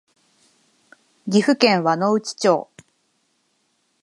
[1.29, 2.69] 岐阜県輪之内町